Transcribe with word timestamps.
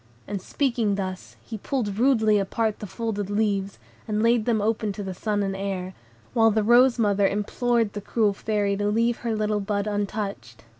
And 0.25 0.41
speaking 0.41 0.95
thus, 0.95 1.35
he 1.43 1.59
pulled 1.59 1.99
rudely 1.99 2.39
apart 2.39 2.79
the 2.79 2.87
folded 2.87 3.29
leaves, 3.29 3.77
and 4.07 4.23
laid 4.23 4.45
them 4.45 4.59
open 4.59 4.91
to 4.93 5.03
the 5.03 5.13
sun 5.13 5.43
and 5.43 5.55
air; 5.55 5.93
while 6.33 6.49
the 6.49 6.63
rose 6.63 6.97
mother 6.97 7.27
implored 7.27 7.93
the 7.93 8.01
cruel 8.01 8.33
Fairy 8.33 8.75
to 8.77 8.87
leave 8.87 9.17
her 9.17 9.35
little 9.35 9.59
bud 9.59 9.85
untouched. 9.85 10.63